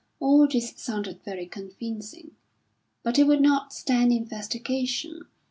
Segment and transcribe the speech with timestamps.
[0.19, 2.31] All this sounded very convincing;
[3.03, 5.25] but it would not stand investigation.